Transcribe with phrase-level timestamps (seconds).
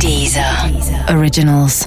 [0.00, 0.70] Dieser
[1.08, 1.86] Originals.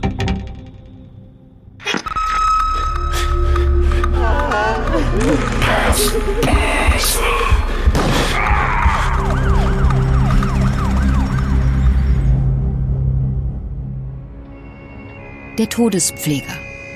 [15.57, 16.43] Der Todespfleger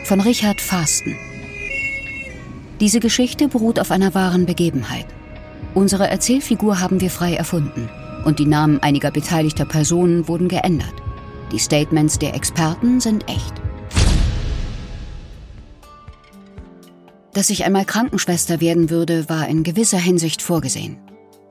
[0.05, 1.15] von Richard Fasten.
[2.79, 5.05] Diese Geschichte beruht auf einer wahren Begebenheit.
[5.73, 7.89] Unsere Erzählfigur haben wir frei erfunden
[8.25, 10.93] und die Namen einiger beteiligter Personen wurden geändert.
[11.51, 13.53] Die Statements der Experten sind echt.
[17.33, 20.97] Dass ich einmal Krankenschwester werden würde, war in gewisser Hinsicht vorgesehen.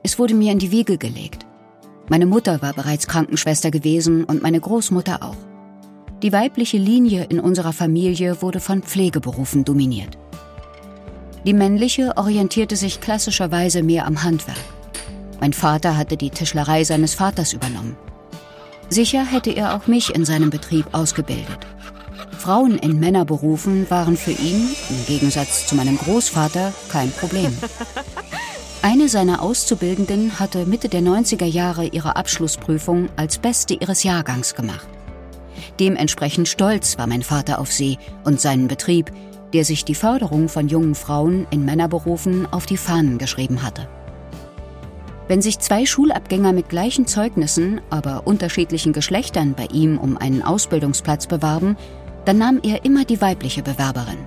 [0.03, 1.45] Es wurde mir in die Wiege gelegt.
[2.09, 5.37] Meine Mutter war bereits Krankenschwester gewesen und meine Großmutter auch.
[6.21, 10.17] Die weibliche Linie in unserer Familie wurde von Pflegeberufen dominiert.
[11.45, 14.57] Die männliche orientierte sich klassischerweise mehr am Handwerk.
[15.41, 17.97] Mein Vater hatte die Tischlerei seines Vaters übernommen.
[18.89, 21.57] Sicher hätte er auch mich in seinem Betrieb ausgebildet.
[22.37, 27.57] Frauen in Männerberufen waren für ihn, im Gegensatz zu meinem Großvater, kein Problem.
[28.83, 34.87] Eine seiner Auszubildenden hatte Mitte der 90er Jahre ihre Abschlussprüfung als Beste ihres Jahrgangs gemacht.
[35.79, 39.11] Dementsprechend stolz war mein Vater auf sie und seinen Betrieb,
[39.53, 43.87] der sich die Förderung von jungen Frauen in Männerberufen auf die Fahnen geschrieben hatte.
[45.31, 51.25] Wenn sich zwei Schulabgänger mit gleichen Zeugnissen, aber unterschiedlichen Geschlechtern bei ihm um einen Ausbildungsplatz
[51.25, 51.77] bewarben,
[52.25, 54.17] dann nahm er immer die weibliche Bewerberin.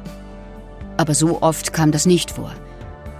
[0.97, 2.55] Aber so oft kam das nicht vor.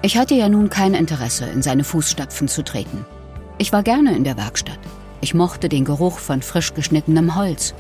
[0.01, 3.05] Ich hatte ja nun kein Interesse, in seine Fußstapfen zu treten.
[3.59, 4.79] Ich war gerne in der Werkstatt.
[5.21, 7.75] Ich mochte den Geruch von frisch geschnittenem Holz.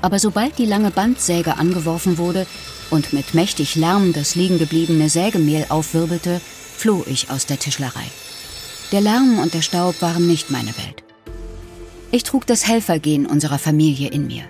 [0.00, 2.46] Aber sobald die lange Bandsäge angeworfen wurde
[2.88, 6.40] und mit mächtig Lärm das liegengebliebene Sägemehl aufwirbelte,
[6.78, 8.06] floh ich aus der Tischlerei.
[8.92, 11.04] Der Lärm und der Staub waren nicht meine Welt.
[12.10, 14.44] Ich trug das Helfergehen unserer Familie in mir.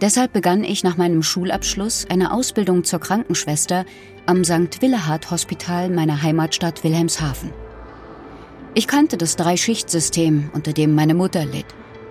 [0.00, 3.84] Deshalb begann ich nach meinem Schulabschluss eine Ausbildung zur Krankenschwester
[4.26, 4.80] am St.
[4.80, 7.50] Willehard Hospital meiner Heimatstadt Wilhelmshaven.
[8.74, 11.66] Ich kannte das Drei-Schicht-System, unter dem meine Mutter litt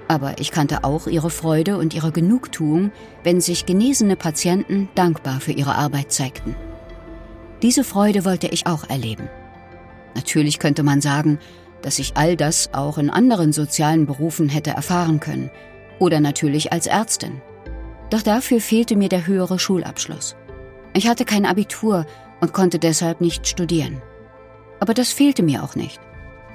[0.09, 2.91] aber ich kannte auch ihre Freude und ihre Genugtuung,
[3.23, 6.55] wenn sich genesene Patienten dankbar für ihre Arbeit zeigten.
[7.61, 9.29] Diese Freude wollte ich auch erleben.
[10.15, 11.39] Natürlich könnte man sagen,
[11.81, 15.49] dass ich all das auch in anderen sozialen Berufen hätte erfahren können
[15.99, 17.41] oder natürlich als Ärztin.
[18.09, 20.35] Doch dafür fehlte mir der höhere Schulabschluss.
[20.93, 22.05] Ich hatte kein Abitur
[22.41, 24.01] und konnte deshalb nicht studieren.
[24.79, 25.99] Aber das fehlte mir auch nicht.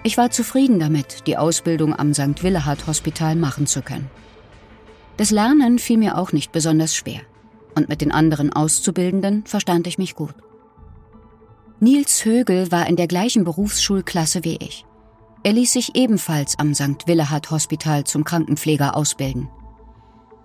[0.02, 2.42] Ich war zufrieden damit, die Ausbildung am St.
[2.42, 4.10] Willehard Hospital machen zu können.
[5.16, 7.20] Das Lernen fiel mir auch nicht besonders schwer.
[7.74, 10.34] Und mit den anderen Auszubildenden verstand ich mich gut.
[11.84, 14.86] Nils Högel war in der gleichen Berufsschulklasse wie ich.
[15.42, 17.06] Er ließ sich ebenfalls am St.
[17.06, 19.50] Willehard Hospital zum Krankenpfleger ausbilden.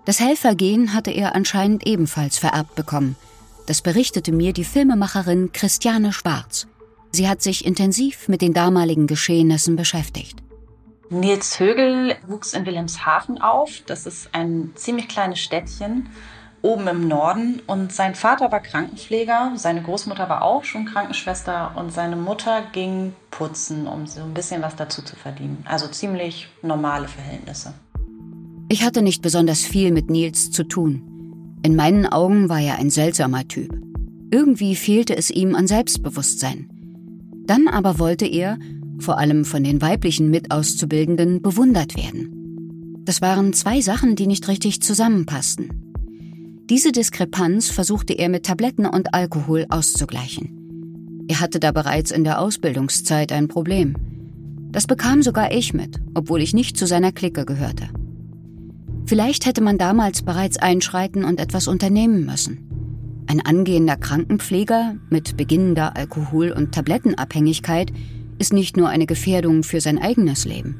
[0.04, 3.16] Das Helfergehen hatte er anscheinend ebenfalls vererbt bekommen.
[3.66, 6.66] Das berichtete mir die Filmemacherin Christiane Schwarz,
[7.10, 10.42] Sie hat sich intensiv mit den damaligen Geschehnissen beschäftigt.
[11.08, 13.82] Nils Högel wuchs in Wilhelmshaven auf.
[13.86, 16.10] Das ist ein ziemlich kleines Städtchen
[16.62, 17.60] oben im Norden.
[17.66, 23.12] Und sein Vater war Krankenpfleger, seine Großmutter war auch schon Krankenschwester und seine Mutter ging
[23.30, 25.64] putzen, um so ein bisschen was dazu zu verdienen.
[25.66, 27.72] Also ziemlich normale Verhältnisse.
[28.68, 31.58] Ich hatte nicht besonders viel mit Nils zu tun.
[31.62, 33.70] In meinen Augen war er ein seltsamer Typ.
[34.30, 36.70] Irgendwie fehlte es ihm an Selbstbewusstsein.
[37.46, 38.58] Dann aber wollte er,
[39.00, 43.02] vor allem von den weiblichen Mitauszubildenden, bewundert werden.
[43.04, 45.89] Das waren zwei Sachen, die nicht richtig zusammenpassten.
[46.70, 51.26] Diese Diskrepanz versuchte er mit Tabletten und Alkohol auszugleichen.
[51.26, 53.96] Er hatte da bereits in der Ausbildungszeit ein Problem.
[54.70, 57.88] Das bekam sogar ich mit, obwohl ich nicht zu seiner Clique gehörte.
[59.04, 63.24] Vielleicht hätte man damals bereits einschreiten und etwas unternehmen müssen.
[63.26, 67.90] Ein angehender Krankenpfleger mit beginnender Alkohol- und Tablettenabhängigkeit
[68.38, 70.76] ist nicht nur eine Gefährdung für sein eigenes Leben.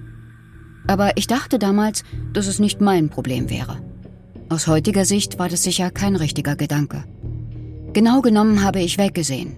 [0.87, 3.90] Aber ich dachte damals, dass es nicht mein Problem wäre.
[4.51, 7.05] Aus heutiger Sicht war das sicher kein richtiger Gedanke.
[7.93, 9.55] Genau genommen habe ich weggesehen,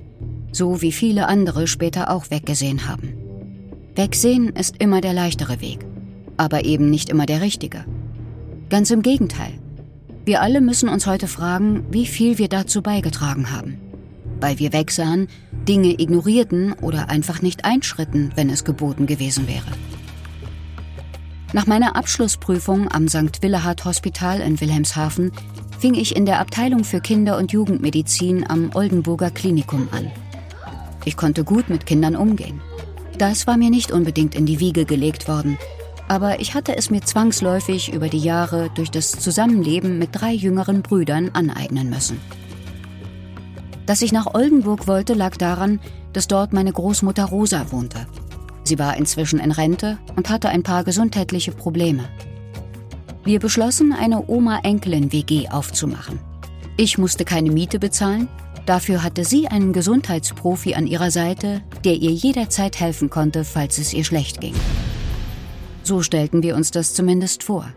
[0.53, 3.15] so wie viele andere später auch weggesehen haben.
[3.95, 5.87] Wegsehen ist immer der leichtere Weg,
[6.37, 7.87] aber eben nicht immer der richtige.
[8.69, 9.55] Ganz im Gegenteil.
[10.27, 13.79] Wir alle müssen uns heute fragen, wie viel wir dazu beigetragen haben.
[14.41, 15.29] Weil wir wegsahen,
[15.67, 19.73] Dinge ignorierten oder einfach nicht einschritten, wenn es geboten gewesen wäre.
[21.55, 23.43] Nach meiner Abschlussprüfung am St.
[23.43, 25.33] Willehard Hospital in Wilhelmshaven
[25.79, 30.11] fing ich in der Abteilung für Kinder- und Jugendmedizin am Oldenburger Klinikum an.
[31.05, 32.63] Ich konnte gut mit Kindern umgehen.
[33.19, 35.59] Das war mir nicht unbedingt in die Wiege gelegt worden,
[36.09, 40.83] Aber ich hatte es mir zwangsläufig über die Jahre durch das Zusammenleben mit drei jüngeren
[40.83, 42.21] Brüdern aneignen müssen.
[43.87, 45.81] Dass ich nach Oldenburg wollte, lag daran,
[46.13, 48.07] dass dort meine Großmutter Rosa wohnte.
[48.73, 52.09] Sie war inzwischen in Rente und hatte ein paar gesundheitliche Probleme.
[53.23, 56.19] Wir beschlossen, eine Oma-Enkelin-WG aufzumachen.
[56.79, 58.29] Ich musste keine Miete bezahlen,
[58.65, 63.93] dafür hatte sie einen Gesundheitsprofi an ihrer Seite, der ihr jederzeit helfen konnte, falls es
[63.93, 64.55] ihr schlecht ging.
[65.83, 67.69] So stellten wir uns das zumindest vor.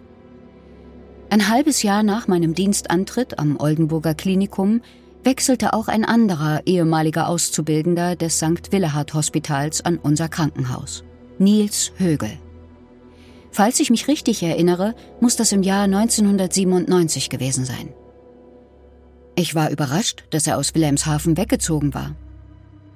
[1.30, 4.80] Ein halbes Jahr nach meinem Dienstantritt am Oldenburger Klinikum
[5.26, 8.72] wechselte auch ein anderer ehemaliger Auszubildender des St.
[8.72, 11.04] Willehard Hospitals an unser Krankenhaus,
[11.40, 12.32] Nils Högel.
[13.52, 17.94] Falls ich mich richtig erinnere, muss das im Jahr 1997 gewesen sein.
[19.36, 22.16] Ich war überrascht, dass er aus Wilhelmshaven weggezogen war.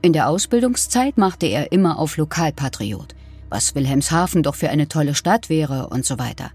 [0.02, 3.16] In der Ausbildungszeit machte er immer auf Lokalpatriot,
[3.50, 6.52] was Wilhelmshaven doch für eine tolle Stadt wäre und so weiter.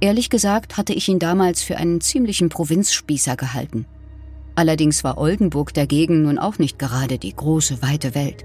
[0.00, 3.86] Ehrlich gesagt hatte ich ihn damals für einen ziemlichen Provinzspießer gehalten.
[4.56, 8.44] Allerdings war Oldenburg dagegen nun auch nicht gerade die große, weite Welt.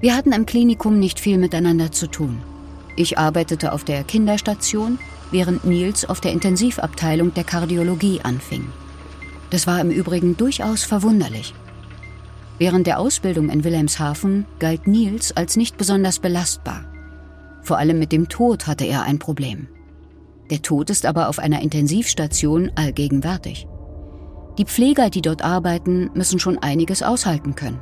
[0.00, 2.42] Wir hatten im Klinikum nicht viel miteinander zu tun.
[2.96, 4.98] Ich arbeitete auf der Kinderstation,
[5.30, 8.66] während Nils auf der Intensivabteilung der Kardiologie anfing.
[9.50, 11.54] Das war im Übrigen durchaus verwunderlich.
[12.58, 16.84] Während der Ausbildung in Wilhelmshaven galt Nils als nicht besonders belastbar.
[17.62, 19.68] Vor allem mit dem Tod hatte er ein Problem.
[20.50, 23.68] Der Tod ist aber auf einer Intensivstation allgegenwärtig.
[24.58, 27.80] Die Pfleger, die dort arbeiten, müssen schon einiges aushalten können.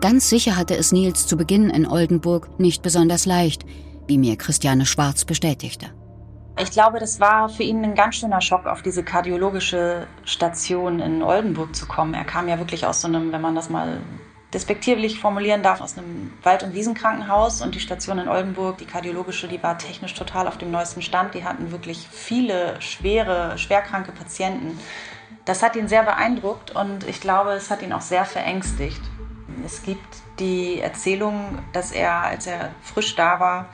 [0.00, 3.64] Ganz sicher hatte es Nils zu Beginn in Oldenburg nicht besonders leicht,
[4.06, 5.86] wie mir Christiane Schwarz bestätigte.
[6.58, 11.22] Ich glaube, das war für ihn ein ganz schöner Schock, auf diese kardiologische Station in
[11.22, 12.14] Oldenburg zu kommen.
[12.14, 14.00] Er kam ja wirklich aus so einem, wenn man das mal
[14.52, 19.48] despektierlich formulieren darf, aus einem Wald- und Wiesenkrankenhaus und die Station in Oldenburg, die kardiologische,
[19.48, 21.34] die war technisch total auf dem neuesten Stand.
[21.34, 24.78] Die hatten wirklich viele schwere, schwerkranke Patienten.
[25.44, 29.00] Das hat ihn sehr beeindruckt und ich glaube, es hat ihn auch sehr verängstigt.
[29.64, 33.66] Es gibt die Erzählung, dass er, als er frisch da war,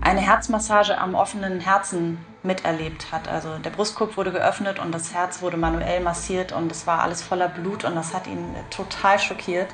[0.00, 3.28] eine Herzmassage am offenen Herzen miterlebt hat.
[3.28, 7.22] Also der Brustkorb wurde geöffnet und das Herz wurde manuell massiert und es war alles
[7.22, 9.68] voller Blut und das hat ihn total schockiert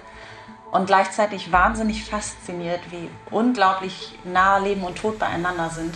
[0.70, 5.94] und gleichzeitig wahnsinnig fasziniert, wie unglaublich nah Leben und Tod beieinander sind.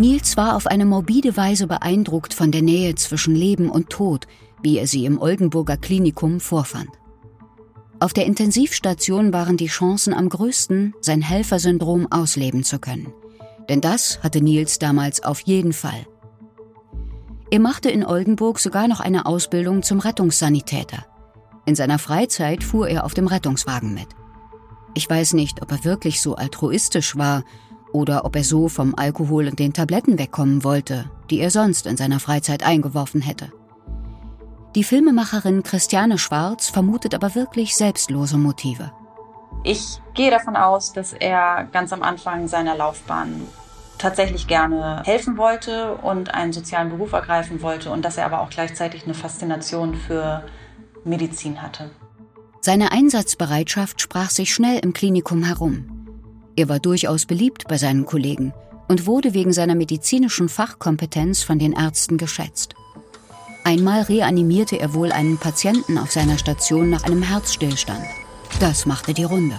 [0.00, 4.26] Nils war auf eine morbide Weise beeindruckt von der Nähe zwischen Leben und Tod,
[4.62, 6.88] wie er sie im Oldenburger Klinikum vorfand.
[8.00, 13.12] Auf der Intensivstation waren die Chancen am größten, sein Helfersyndrom ausleben zu können.
[13.68, 16.06] Denn das hatte Nils damals auf jeden Fall.
[17.50, 21.04] Er machte in Oldenburg sogar noch eine Ausbildung zum Rettungssanitäter.
[21.66, 24.08] In seiner Freizeit fuhr er auf dem Rettungswagen mit.
[24.94, 27.44] Ich weiß nicht, ob er wirklich so altruistisch war
[27.92, 31.96] oder ob er so vom Alkohol und den Tabletten wegkommen wollte, die er sonst in
[31.96, 33.52] seiner Freizeit eingeworfen hätte.
[34.74, 38.92] Die Filmemacherin Christiane Schwarz vermutet aber wirklich selbstlose Motive.
[39.64, 43.46] Ich gehe davon aus, dass er ganz am Anfang seiner Laufbahn
[43.98, 48.50] tatsächlich gerne helfen wollte und einen sozialen Beruf ergreifen wollte und dass er aber auch
[48.50, 50.44] gleichzeitig eine Faszination für
[51.04, 51.90] Medizin hatte.
[52.62, 55.89] Seine Einsatzbereitschaft sprach sich schnell im Klinikum herum.
[56.60, 58.52] Er war durchaus beliebt bei seinen Kollegen
[58.86, 62.74] und wurde wegen seiner medizinischen Fachkompetenz von den Ärzten geschätzt.
[63.64, 68.04] Einmal reanimierte er wohl einen Patienten auf seiner Station nach einem Herzstillstand.
[68.60, 69.54] Das machte die Runde.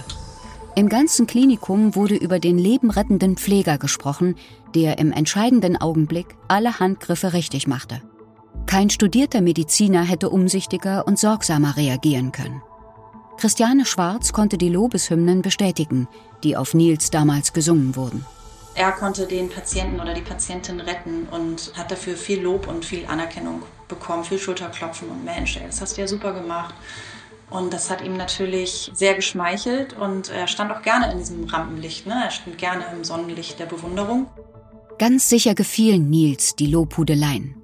[0.76, 4.36] Im ganzen Klinikum wurde über den lebenrettenden Pfleger gesprochen,
[4.76, 8.00] der im entscheidenden Augenblick alle Handgriffe richtig machte.
[8.66, 12.62] Kein studierter Mediziner hätte umsichtiger und sorgsamer reagieren können.
[13.42, 16.06] Christiane Schwarz konnte die Lobeshymnen bestätigen,
[16.44, 18.24] die auf Nils damals gesungen wurden.
[18.76, 23.04] Er konnte den Patienten oder die Patientin retten und hat dafür viel Lob und viel
[23.04, 26.72] Anerkennung bekommen, viel Schulterklopfen und Mensch, das hast du ja super gemacht.
[27.50, 32.06] Und das hat ihm natürlich sehr geschmeichelt und er stand auch gerne in diesem Rampenlicht.
[32.06, 32.14] Ne?
[32.26, 34.28] Er stand gerne im Sonnenlicht der Bewunderung.
[35.00, 37.56] Ganz sicher gefielen Nils die Lobhudeleien.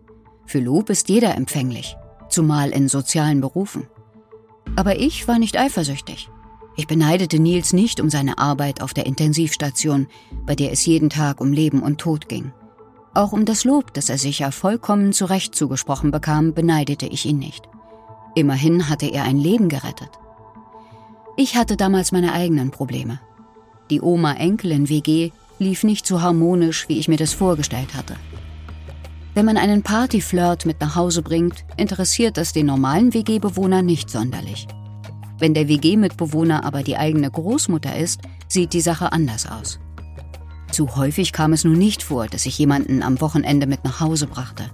[0.45, 1.97] Für Lob ist jeder empfänglich,
[2.29, 3.87] zumal in sozialen Berufen.
[4.77, 6.29] Aber ich war nicht eifersüchtig.
[6.77, 10.07] Ich beneidete Nils nicht um seine Arbeit auf der Intensivstation,
[10.47, 12.53] bei der es jeden Tag um Leben und Tod ging.
[13.15, 17.69] Auch um das Lob, das er sicher vollkommen zurecht zugesprochen bekam, beneidete ich ihn nicht.
[18.37, 20.11] Immerhin hatte er ein Leben gerettet.
[21.37, 23.21] Ich hatte damals meine eigenen Probleme.
[23.91, 28.15] Die Oma-Enkelin-WG lief nicht so harmonisch, wie ich mir das vorgestellt hatte.
[29.39, 34.67] Wenn man einen Partyflirt mit nach Hause bringt, interessiert das den normalen WG-Bewohner nicht sonderlich.
[35.39, 39.79] Wenn der WG-Mitbewohner aber die eigene Großmutter ist, sieht die Sache anders aus.
[40.73, 44.27] Zu häufig kam es nun nicht vor, dass ich jemanden am Wochenende mit nach Hause
[44.27, 44.73] brachte.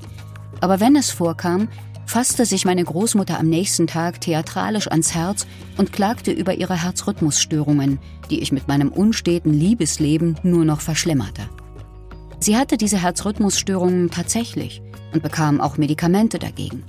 [0.63, 1.69] Aber wenn es vorkam,
[2.07, 7.99] fasste sich meine Großmutter am nächsten Tag theatralisch ans Herz und klagte über ihre Herzrhythmusstörungen,
[8.31, 11.51] die ich mit meinem unsteten Liebesleben nur noch verschlimmerte.
[12.45, 14.83] Sie hatte diese Herzrhythmusstörungen tatsächlich
[15.15, 16.85] und bekam auch Medikamente dagegen.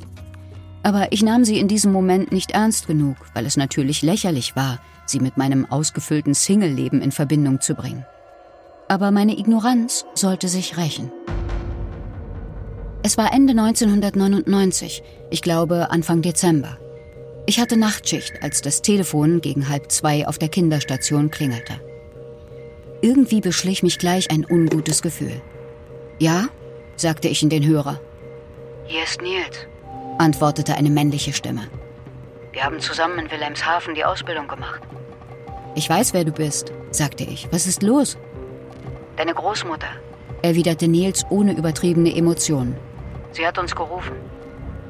[0.83, 4.79] Aber ich nahm sie in diesem Moment nicht ernst genug, weil es natürlich lächerlich war,
[5.05, 8.05] sie mit meinem ausgefüllten Single-Leben in Verbindung zu bringen.
[8.89, 11.09] Aber meine Ignoranz sollte sich rächen.
[13.01, 16.77] Es war Ende 1999, ich glaube Anfang Dezember.
[17.45, 21.79] Ich hatte Nachtschicht, als das Telefon gegen halb zwei auf der Kinderstation klingelte.
[23.01, 25.41] Irgendwie beschlich mich gleich ein ungutes Gefühl.
[26.19, 26.47] Ja?
[26.95, 27.99] sagte ich in den Hörer.
[28.85, 29.67] Hier ist Nils,
[30.17, 31.67] antwortete eine männliche Stimme.
[32.53, 34.81] Wir haben zusammen in Wilhelmshaven die Ausbildung gemacht.
[35.75, 37.49] Ich weiß, wer du bist, sagte ich.
[37.51, 38.17] Was ist los?
[39.17, 39.89] Deine Großmutter,
[40.41, 42.77] erwiderte Nils ohne übertriebene Emotionen.
[43.33, 44.13] Sie hat uns gerufen.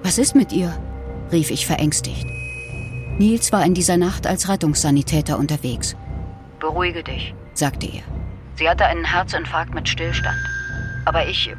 [0.04, 0.78] Was ist mit ihr?
[1.32, 2.28] rief ich verängstigt.
[3.18, 5.96] Nils war in dieser Nacht als Rettungssanitäter unterwegs.
[6.66, 8.04] Beruhige dich, sagte er.
[8.56, 10.38] Sie hatte einen Herzinfarkt mit Stillstand.
[11.06, 11.54] Aber ich,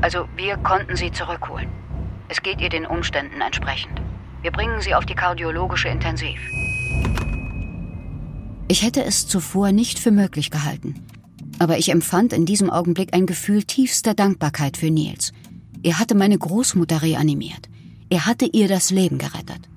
[0.00, 1.68] also wir konnten sie zurückholen.
[2.28, 4.00] Es geht ihr den Umständen entsprechend.
[4.42, 6.40] Wir bringen sie auf die kardiologische Intensiv.
[8.68, 11.06] Ich hätte es zuvor nicht für möglich gehalten.
[11.58, 15.32] Aber ich empfand in diesem Augenblick ein Gefühl tiefster Dankbarkeit für Nils–
[15.82, 17.68] er hatte meine Großmutter reanimiert.
[18.10, 19.67] Er hatte ihr das Leben gerettet.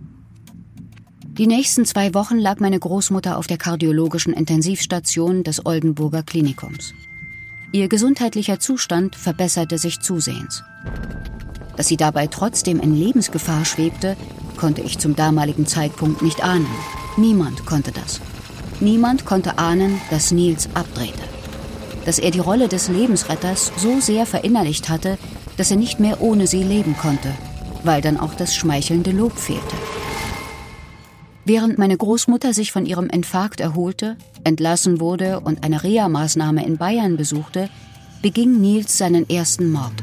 [1.38, 6.94] Die nächsten zwei Wochen lag meine Großmutter auf der kardiologischen Intensivstation des Oldenburger Klinikums.
[7.72, 10.62] Ihr gesundheitlicher Zustand verbesserte sich zusehends.
[11.78, 14.18] Dass sie dabei trotzdem in Lebensgefahr schwebte,
[14.58, 16.68] konnte ich zum damaligen Zeitpunkt nicht ahnen.
[17.16, 18.20] Niemand konnte das.
[18.82, 21.24] Niemand konnte ahnen, dass Nils abdrehte.
[22.04, 25.18] Dass er die Rolle des Lebensretters so sehr verinnerlicht hatte,
[25.56, 27.32] dass er nicht mehr ohne sie leben konnte,
[27.86, 29.78] weil dann auch das schmeichelnde Lob fehlte.
[31.44, 37.18] Während meine Großmutter sich von ihrem Infarkt erholte, entlassen wurde und eine Reha-Maßnahme in Bayern
[37.18, 37.70] besuchte,
[38.22, 39.94] beging Nils seinen ersten Mord.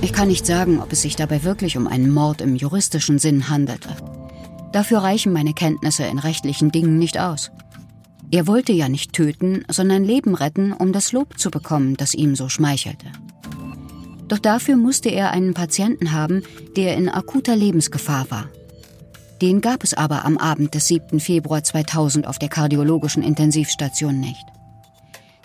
[0.00, 3.50] Ich kann nicht sagen, ob es sich dabei wirklich um einen Mord im juristischen Sinn
[3.50, 3.90] handelte.
[4.72, 7.50] Dafür reichen meine Kenntnisse in rechtlichen Dingen nicht aus.
[8.30, 12.34] Er wollte ja nicht töten, sondern Leben retten, um das Lob zu bekommen, das ihm
[12.34, 13.06] so schmeichelte.
[14.28, 16.44] Doch dafür musste er einen Patienten haben,
[16.76, 18.48] der in akuter Lebensgefahr war.
[19.40, 21.18] Den gab es aber am Abend des 7.
[21.18, 24.44] Februar 2000 auf der kardiologischen Intensivstation nicht.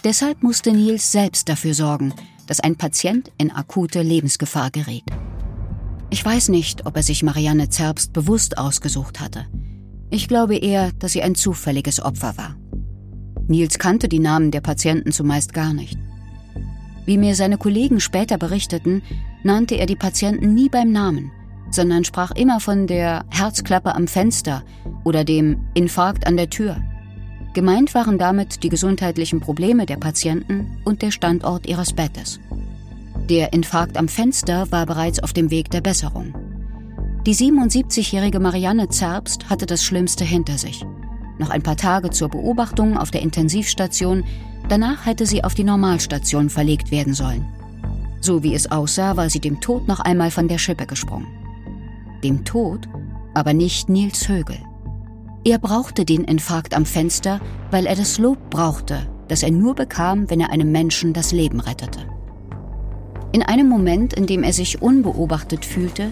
[0.03, 2.13] Deshalb musste Nils selbst dafür sorgen,
[2.45, 5.03] dass ein Patient in akute Lebensgefahr gerät.
[6.09, 9.47] Ich weiß nicht, ob er sich Marianne Zerbst bewusst ausgesucht hatte.
[10.09, 12.55] Ich glaube eher, dass sie ein zufälliges Opfer war.
[13.47, 15.97] Nils kannte die Namen der Patienten zumeist gar nicht.
[17.05, 19.03] Wie mir seine Kollegen später berichteten,
[19.43, 21.31] nannte er die Patienten nie beim Namen,
[21.75, 24.63] sondern sprach immer von der Herzklappe am Fenster
[25.03, 26.77] oder dem Infarkt an der Tür.
[27.53, 32.39] Gemeint waren damit die gesundheitlichen Probleme der Patienten und der Standort ihres Bettes.
[33.29, 36.34] Der Infarkt am Fenster war bereits auf dem Weg der Besserung.
[37.25, 40.86] Die 77-jährige Marianne Zerbst hatte das Schlimmste hinter sich.
[41.38, 44.24] Noch ein paar Tage zur Beobachtung auf der Intensivstation
[44.67, 47.46] Danach hätte sie auf die Normalstation verlegt werden sollen.
[48.20, 51.27] So wie es aussah, war sie dem Tod noch einmal von der Schippe gesprungen.
[52.25, 52.89] Dem Tod,
[53.36, 54.58] aber nicht Nils Högel.
[55.44, 57.39] Er brauchte den Infarkt am Fenster,
[57.70, 61.60] weil er das Lob brauchte, das er nur bekam, wenn er einem Menschen das Leben
[61.60, 62.00] rettete.
[63.32, 66.12] In einem Moment, in dem er sich unbeobachtet fühlte,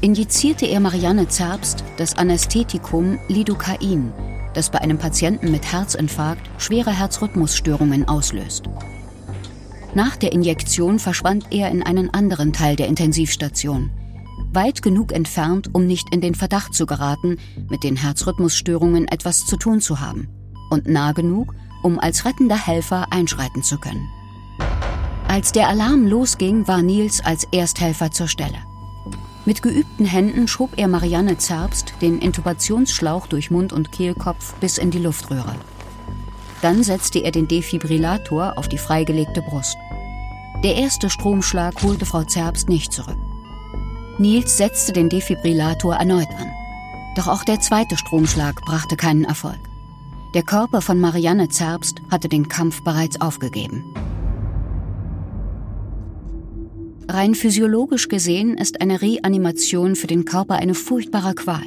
[0.00, 4.12] injizierte er Marianne Zerbst das Anästhetikum Lidocain,
[4.54, 8.64] das bei einem Patienten mit Herzinfarkt schwere Herzrhythmusstörungen auslöst.
[9.94, 13.92] Nach der Injektion verschwand er in einen anderen Teil der Intensivstation,
[14.54, 19.56] weit genug entfernt, um nicht in den Verdacht zu geraten, mit den Herzrhythmusstörungen etwas zu
[19.56, 20.28] tun zu haben,
[20.70, 24.08] und nah genug, um als rettender Helfer einschreiten zu können.
[25.28, 28.58] Als der Alarm losging, war Nils als Ersthelfer zur Stelle.
[29.44, 34.90] Mit geübten Händen schob er Marianne Zerbst den Intubationsschlauch durch Mund und Kehlkopf bis in
[34.90, 35.56] die Luftröhre.
[36.60, 39.76] Dann setzte er den Defibrillator auf die freigelegte Brust.
[40.62, 43.18] Der erste Stromschlag holte Frau Zerbst nicht zurück.
[44.22, 46.46] Nils setzte den Defibrillator erneut an.
[47.16, 49.58] Doch auch der zweite Stromschlag brachte keinen Erfolg.
[50.34, 53.84] Der Körper von Marianne Zerbst hatte den Kampf bereits aufgegeben.
[57.08, 61.64] Rein physiologisch gesehen ist eine Reanimation für den Körper eine furchtbare Qual.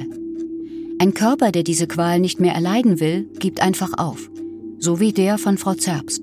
[0.98, 4.30] Ein Körper, der diese Qual nicht mehr erleiden will, gibt einfach auf,
[4.78, 6.22] so wie der von Frau Zerbst.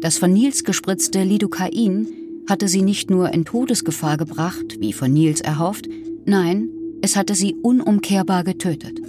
[0.00, 2.06] Das von Nils gespritzte Lidocain
[2.50, 5.88] hatte sie nicht nur in Todesgefahr gebracht, wie von Nils erhofft,
[6.26, 6.68] nein,
[7.02, 9.00] es hatte sie unumkehrbar getötet.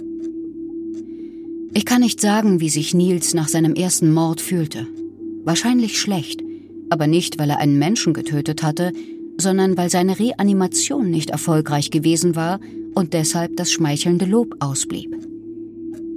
[1.74, 4.86] Ich kann nicht sagen, wie sich Nils nach seinem ersten Mord fühlte.
[5.44, 6.42] Wahrscheinlich schlecht,
[6.90, 8.92] aber nicht, weil er einen Menschen getötet hatte,
[9.38, 12.60] sondern weil seine Reanimation nicht erfolgreich gewesen war
[12.94, 15.16] und deshalb das schmeichelnde Lob ausblieb.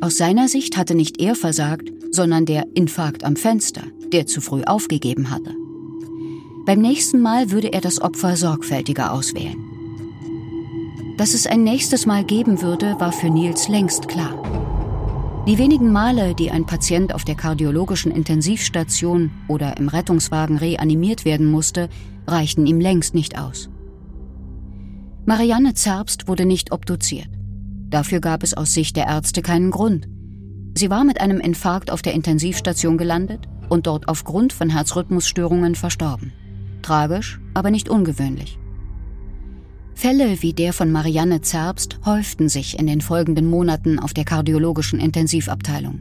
[0.02, 4.64] Aus seiner Sicht hatte nicht er versagt, sondern der Infarkt am Fenster, der zu früh
[4.64, 5.56] aufgegeben hatte.
[6.66, 9.58] Beim nächsten Mal würde er das Opfer sorgfältiger auswählen.
[11.16, 14.34] Dass es ein nächstes Mal geben würde, war für Nils längst klar.
[15.48, 21.52] Die wenigen Male, die ein Patient auf der kardiologischen Intensivstation oder im Rettungswagen reanimiert werden
[21.52, 21.88] musste,
[22.26, 23.70] reichten ihm längst nicht aus.
[25.26, 27.30] Marianne Zerbst wurde nicht obduziert.
[27.92, 30.08] Dafür gab es aus Sicht der Ärzte keinen Grund.
[30.76, 36.34] Sie war mit einem Infarkt auf der Intensivstation gelandet und dort aufgrund von Herzrhythmusstörungen verstorben.
[36.86, 38.60] Tragisch, aber nicht ungewöhnlich.
[39.96, 45.00] Fälle wie der von Marianne Zerbst häuften sich in den folgenden Monaten auf der kardiologischen
[45.00, 46.00] Intensivabteilung.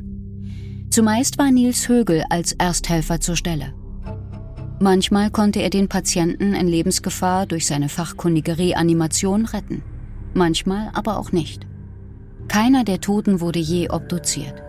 [0.91, 3.73] Zumeist war Nils Högel als Ersthelfer zur Stelle.
[4.79, 9.83] Manchmal konnte er den Patienten in Lebensgefahr durch seine fachkundige Reanimation retten,
[10.35, 11.67] manchmal aber auch nicht.
[12.49, 14.64] Keiner der Toten wurde je obduziert.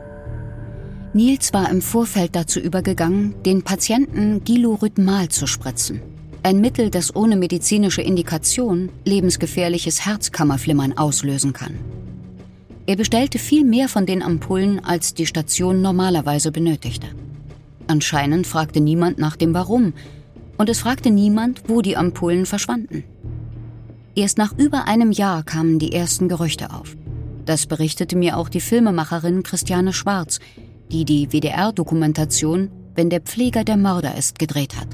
[1.16, 6.02] Nils war im Vorfeld dazu übergegangen, den Patienten Gilorhythmal zu spritzen
[6.46, 11.80] ein Mittel, das ohne medizinische Indikation lebensgefährliches Herzkammerflimmern auslösen kann.
[12.86, 17.08] Er bestellte viel mehr von den Ampullen, als die Station normalerweise benötigte.
[17.88, 19.94] Anscheinend fragte niemand nach dem Warum
[20.60, 23.04] und es fragte niemand, wo die Ampullen verschwanden.
[24.14, 26.96] Erst nach über einem Jahr kamen die ersten Gerüchte auf.
[27.46, 30.40] Das berichtete mir auch die Filmemacherin Christiane Schwarz,
[30.92, 34.88] die die WDR-Dokumentation Wenn der Pfleger der Mörder ist gedreht hat.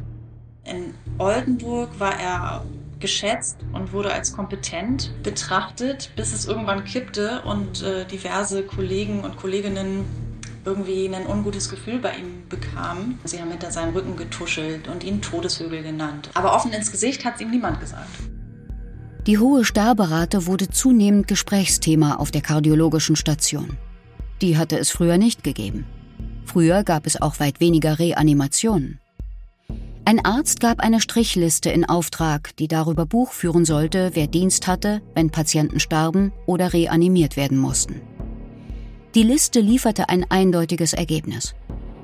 [0.63, 2.63] In Oldenburg war er
[2.99, 9.37] geschätzt und wurde als kompetent betrachtet, bis es irgendwann kippte und äh, diverse Kollegen und
[9.37, 10.05] Kolleginnen
[10.63, 13.19] irgendwie ein ungutes Gefühl bei ihm bekamen.
[13.23, 16.29] Sie haben hinter seinem Rücken getuschelt und ihn Todeshögel genannt.
[16.35, 18.09] Aber offen ins Gesicht hat es ihm niemand gesagt.
[19.27, 23.77] Die hohe Sterberate wurde zunehmend Gesprächsthema auf der kardiologischen Station.
[24.41, 25.85] Die hatte es früher nicht gegeben.
[26.45, 28.99] Früher gab es auch weit weniger Reanimationen.
[30.03, 35.01] Ein Arzt gab eine Strichliste in Auftrag, die darüber Buch führen sollte, wer Dienst hatte,
[35.13, 38.01] wenn Patienten starben oder reanimiert werden mussten.
[39.13, 41.53] Die Liste lieferte ein eindeutiges Ergebnis.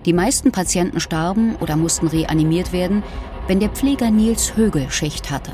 [0.06, 3.02] Die meisten Patienten starben oder mussten reanimiert werden,
[3.48, 5.52] wenn der Pfleger Nils Högel Schicht hatte.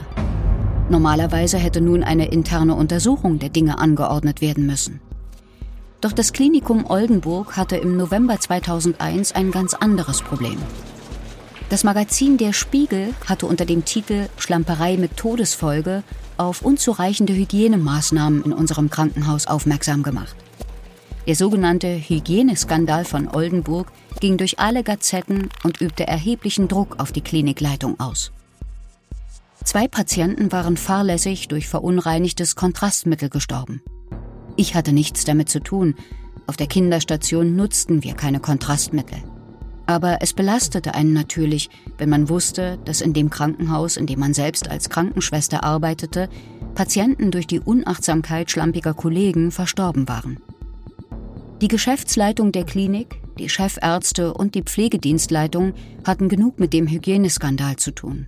[0.89, 4.99] Normalerweise hätte nun eine interne Untersuchung der Dinge angeordnet werden müssen.
[6.03, 10.57] Doch das Klinikum Oldenburg hatte im November 2001 ein ganz anderes Problem.
[11.69, 16.03] Das Magazin Der Spiegel hatte unter dem Titel Schlamperei mit Todesfolge
[16.35, 20.35] auf unzureichende Hygienemaßnahmen in unserem Krankenhaus aufmerksam gemacht.
[21.25, 23.89] Der sogenannte Hygieneskandal von Oldenburg
[24.19, 28.33] ging durch alle Gazetten und übte erheblichen Druck auf die Klinikleitung aus.
[29.63, 33.81] Zwei Patienten waren fahrlässig durch verunreinigtes Kontrastmittel gestorben.
[34.55, 35.95] Ich hatte nichts damit zu tun.
[36.45, 39.17] Auf der Kinderstation nutzten wir keine Kontrastmittel.
[39.85, 44.33] Aber es belastete einen natürlich, wenn man wusste, dass in dem Krankenhaus, in dem man
[44.33, 46.29] selbst als Krankenschwester arbeitete,
[46.73, 50.37] Patienten durch die Unachtsamkeit schlampiger Kollegen verstorben waren.
[51.61, 55.73] Die Geschäftsleitung der Klinik, die Chefärzte und die Pflegedienstleitung
[56.05, 58.27] hatten genug mit dem Hygieneskandal zu tun.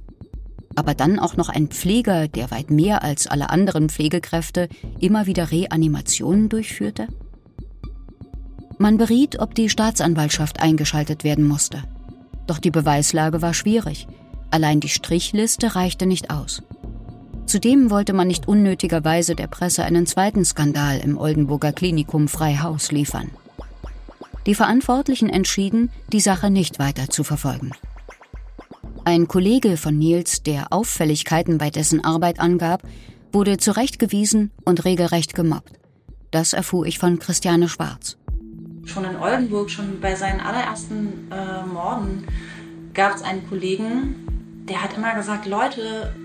[0.75, 4.67] Aber dann auch noch ein Pfleger, der weit mehr als alle anderen Pflegekräfte
[4.99, 7.07] immer wieder Reanimationen durchführte?
[8.77, 11.83] Man beriet, ob die Staatsanwaltschaft eingeschaltet werden musste.
[12.45, 14.07] Doch die Beweislage war schwierig.
[14.51, 16.61] Allein die Strichliste reichte nicht aus.
[17.45, 22.91] Zudem wollte man nicht unnötigerweise der Presse einen zweiten Skandal im Oldenburger Klinikum frei Haus
[22.91, 23.31] liefern.
[24.45, 27.71] Die Verantwortlichen entschieden, die Sache nicht weiter zu verfolgen.
[29.05, 32.83] Ein Kollege von Nils, der Auffälligkeiten bei dessen Arbeit angab,
[33.31, 35.71] wurde zurechtgewiesen und regelrecht gemobbt.
[36.31, 38.17] Das erfuhr ich von Christiane Schwarz
[38.85, 42.25] schon in Oldenburg, schon bei seinen allerersten äh, Morden,
[42.93, 46.15] gab es einen Kollegen, der hat immer gesagt, Leute,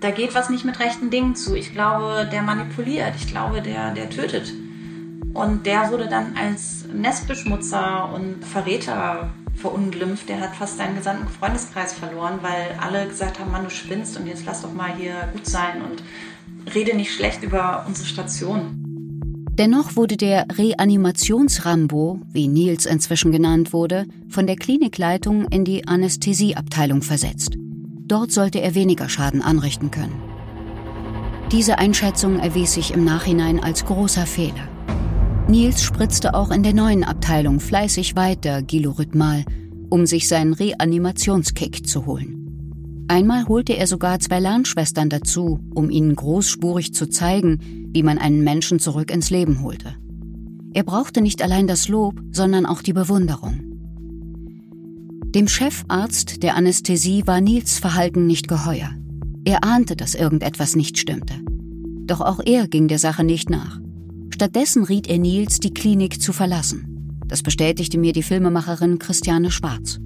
[0.00, 1.54] da geht was nicht mit rechten Dingen zu.
[1.54, 3.14] Ich glaube, der manipuliert.
[3.16, 4.52] Ich glaube, der, der tötet.
[5.32, 10.28] Und der wurde dann als Nestbeschmutzer und Verräter verunglimpft.
[10.28, 14.26] Der hat fast seinen gesamten Freundeskreis verloren, weil alle gesagt haben, Mann, du spinnst und
[14.26, 16.02] jetzt lass doch mal hier gut sein und
[16.74, 18.80] rede nicht schlecht über unsere Station.
[19.56, 27.02] Dennoch wurde der Reanimationsrambo, wie Nils inzwischen genannt wurde, von der Klinikleitung in die Anästhesieabteilung
[27.02, 27.56] versetzt.
[27.56, 30.20] Dort sollte er weniger Schaden anrichten können.
[31.52, 34.68] Diese Einschätzung erwies sich im Nachhinein als großer Fehler.
[35.48, 39.44] Nils spritzte auch in der neuen Abteilung fleißig weiter Gilorhythmal,
[39.90, 43.04] um sich seinen Reanimationskick zu holen.
[43.08, 48.42] Einmal holte er sogar zwei Lernschwestern dazu, um ihnen großspurig zu zeigen, wie man einen
[48.42, 49.94] Menschen zurück ins Leben holte.
[50.72, 53.60] Er brauchte nicht allein das Lob, sondern auch die Bewunderung.
[55.26, 58.90] Dem Chefarzt der Anästhesie war Nils Verhalten nicht geheuer.
[59.44, 61.34] Er ahnte, dass irgendetwas nicht stimmte.
[62.06, 63.83] Doch auch er ging der Sache nicht nach.
[64.44, 67.18] Stattdessen riet er Nils, die Klinik zu verlassen.
[67.26, 69.98] Das bestätigte mir die Filmemacherin Christiane Schwarz.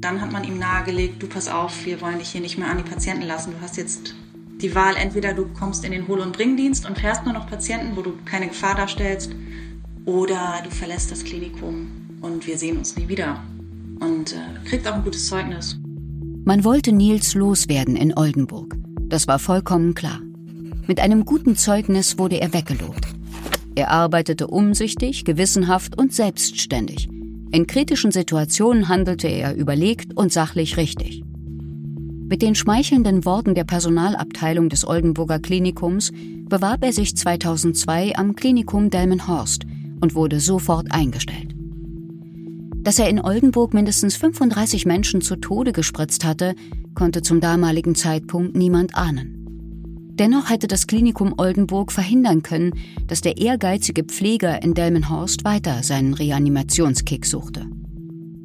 [0.00, 2.78] Dann hat man ihm nahegelegt, du pass auf, wir wollen dich hier nicht mehr an
[2.78, 3.52] die Patienten lassen.
[3.52, 4.16] Du hast jetzt
[4.60, 7.96] die Wahl, entweder du kommst in den Hol- und Bringdienst und fährst nur noch Patienten,
[7.96, 9.30] wo du keine Gefahr darstellst,
[10.06, 11.86] oder du verlässt das Klinikum
[12.20, 13.44] und wir sehen uns nie wieder.
[14.00, 15.78] Und äh, kriegt auch ein gutes Zeugnis.
[16.44, 18.74] Man wollte Nils loswerden in Oldenburg.
[19.02, 20.18] Das war vollkommen klar.
[20.88, 23.06] Mit einem guten Zeugnis wurde er weggelobt.
[23.74, 27.08] Er arbeitete umsichtig, gewissenhaft und selbstständig.
[27.50, 31.22] In kritischen Situationen handelte er überlegt und sachlich richtig.
[32.26, 36.10] Mit den schmeichelnden Worten der Personalabteilung des Oldenburger Klinikums
[36.48, 39.64] bewarb er sich 2002 am Klinikum Delmenhorst
[40.00, 41.54] und wurde sofort eingestellt.
[42.84, 46.54] Dass er in Oldenburg mindestens 35 Menschen zu Tode gespritzt hatte,
[46.94, 49.43] konnte zum damaligen Zeitpunkt niemand ahnen.
[50.16, 52.72] Dennoch hätte das Klinikum Oldenburg verhindern können,
[53.08, 57.66] dass der ehrgeizige Pfleger in Delmenhorst weiter seinen Reanimationskick suchte.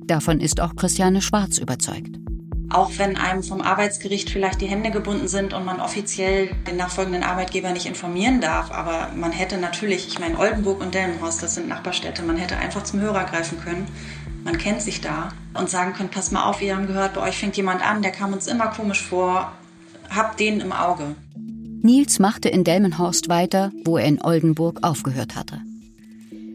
[0.08, 2.18] Davon ist auch Christiane Schwarz überzeugt.
[2.72, 7.22] Auch wenn einem vom Arbeitsgericht vielleicht die Hände gebunden sind und man offiziell den nachfolgenden
[7.22, 11.68] Arbeitgeber nicht informieren darf, aber man hätte natürlich, ich meine, Oldenburg und Delmenhorst, das sind
[11.68, 13.86] Nachbarstädte, man hätte einfach zum Hörer greifen können.
[14.44, 17.38] Man kennt sich da und sagen können, pass mal auf, wir haben gehört, bei euch
[17.38, 19.52] fängt jemand an, der kam uns immer komisch vor,
[20.10, 21.16] habt den im Auge.
[21.82, 25.62] Nils machte in Delmenhorst weiter, wo er in Oldenburg aufgehört hatte.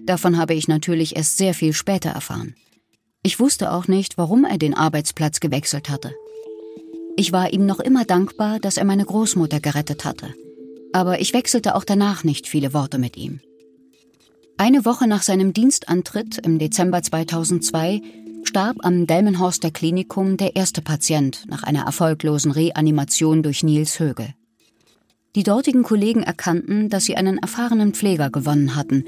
[0.04, 2.54] Davon habe ich natürlich erst sehr viel später erfahren.
[3.22, 6.14] Ich wusste auch nicht, warum er den Arbeitsplatz gewechselt hatte.
[7.16, 10.34] Ich war ihm noch immer dankbar, dass er meine Großmutter gerettet hatte.
[10.92, 13.40] Aber ich wechselte auch danach nicht viele Worte mit ihm.
[14.58, 18.02] Eine Woche nach seinem Dienstantritt im Dezember 2002
[18.44, 24.34] starb am Delmenhorster Klinikum der erste Patient nach einer erfolglosen Reanimation durch Nils Högel.
[25.36, 29.04] Die dortigen Kollegen erkannten, dass sie einen erfahrenen Pfleger gewonnen hatten,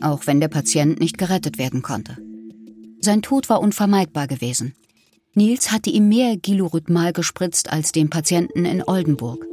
[0.00, 2.16] auch wenn der Patient nicht gerettet werden konnte.
[3.00, 4.74] Sein Tod war unvermeidbar gewesen.
[5.34, 9.46] Nils hatte ihm mehr Gilorhythmal gespritzt als dem Patienten in Oldenburg.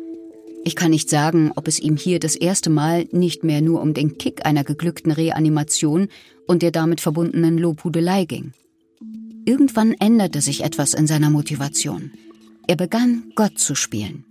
[0.64, 3.94] Ich kann nicht sagen, ob es ihm hier das erste Mal nicht mehr nur um
[3.94, 6.08] den Kick einer geglückten Reanimation
[6.48, 8.54] und der damit verbundenen Lobhudelei ging.
[9.46, 12.12] Irgendwann änderte sich etwas in seiner Motivation.
[12.66, 14.26] Er begann, Gott zu spielen.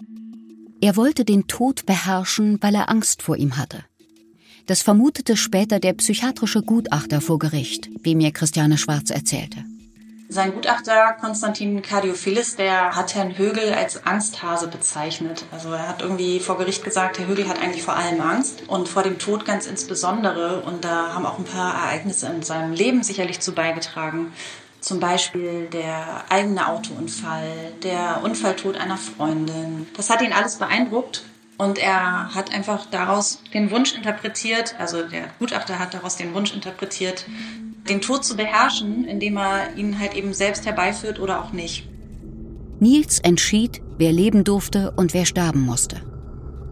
[0.84, 3.84] Er wollte den Tod beherrschen, weil er Angst vor ihm hatte.
[4.66, 9.64] Das vermutete später der psychiatrische Gutachter vor Gericht, wie mir Christiane Schwarz erzählte.
[10.28, 15.46] Sein Gutachter Konstantin Kardiophilis, der hat Herrn Högel als Angsthase bezeichnet.
[15.52, 18.86] Also er hat irgendwie vor Gericht gesagt, Herr Högel hat eigentlich vor allem Angst und
[18.86, 20.60] vor dem Tod ganz insbesondere.
[20.64, 24.34] Und da haben auch ein paar Ereignisse in seinem Leben sicherlich zu beigetragen.
[24.84, 29.86] Zum Beispiel der eigene Autounfall, der Unfalltod einer Freundin.
[29.96, 31.24] Das hat ihn alles beeindruckt
[31.56, 36.52] und er hat einfach daraus den Wunsch interpretiert, also der Gutachter hat daraus den Wunsch
[36.52, 37.24] interpretiert,
[37.88, 41.88] den Tod zu beherrschen, indem er ihn halt eben selbst herbeiführt oder auch nicht.
[42.78, 46.02] Nils entschied, wer leben durfte und wer sterben musste.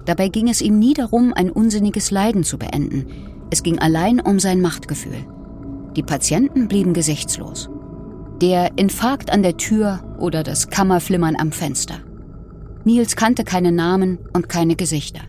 [0.04, 3.06] Dabei ging es ihm nie darum, ein unsinniges Leiden zu beenden.
[3.50, 5.24] Es ging allein um sein Machtgefühl.
[5.96, 7.70] Die Patienten blieben gesichtslos
[8.42, 12.00] der Infarkt an der Tür oder das Kammerflimmern am Fenster.
[12.84, 15.20] Nils kannte keine Namen und keine Gesichter.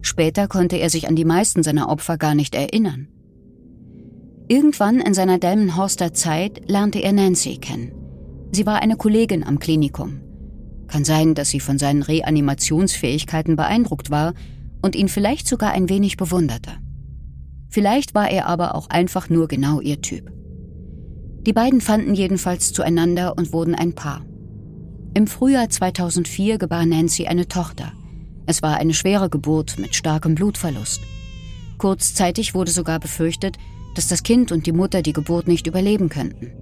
[0.00, 3.08] Später konnte er sich an die meisten seiner Opfer gar nicht erinnern.
[4.48, 7.92] Irgendwann in seiner Delmenhorster Zeit lernte er Nancy kennen.
[8.50, 10.22] Sie war eine Kollegin am Klinikum.
[10.86, 14.32] Kann sein, dass sie von seinen Reanimationsfähigkeiten beeindruckt war
[14.80, 16.70] und ihn vielleicht sogar ein wenig bewunderte.
[17.68, 20.37] Vielleicht war er aber auch einfach nur genau ihr Typ.
[21.48, 24.20] Die beiden fanden jedenfalls zueinander und wurden ein Paar.
[25.14, 27.94] Im Frühjahr 2004 gebar Nancy eine Tochter.
[28.44, 31.00] Es war eine schwere Geburt mit starkem Blutverlust.
[31.78, 33.56] Kurzzeitig wurde sogar befürchtet,
[33.94, 36.52] dass das Kind und die Mutter die Geburt nicht überleben könnten.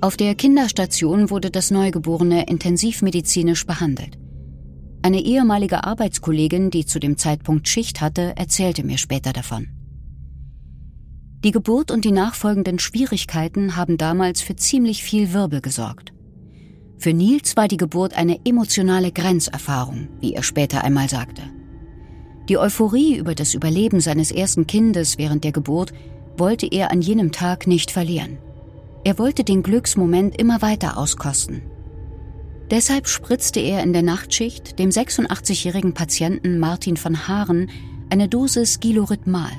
[0.00, 4.20] Auf der Kinderstation wurde das Neugeborene intensivmedizinisch behandelt.
[5.02, 9.79] Eine ehemalige Arbeitskollegin, die zu dem Zeitpunkt Schicht hatte, erzählte mir später davon.
[11.42, 16.12] Die Geburt und die nachfolgenden Schwierigkeiten haben damals für ziemlich viel Wirbel gesorgt.
[16.98, 21.42] Für Nils war die Geburt eine emotionale Grenzerfahrung, wie er später einmal sagte.
[22.50, 25.94] Die Euphorie über das Überleben seines ersten Kindes während der Geburt
[26.36, 28.36] wollte er an jenem Tag nicht verlieren.
[29.04, 31.62] Er wollte den Glücksmoment immer weiter auskosten.
[32.70, 37.70] Deshalb spritzte er in der Nachtschicht dem 86-jährigen Patienten Martin van Haaren
[38.10, 39.52] eine Dosis Gilorhythmal.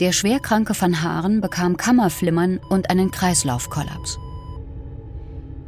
[0.00, 4.18] Der schwerkranke van Haaren bekam Kammerflimmern und einen Kreislaufkollaps.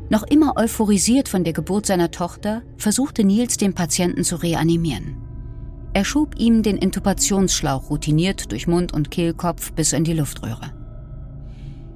[0.09, 5.16] Noch immer euphorisiert von der Geburt seiner Tochter, versuchte Nils den Patienten zu reanimieren.
[5.95, 10.73] Er schob ihm den Intubationsschlauch routiniert durch Mund und Kehlkopf bis in die Luftröhre.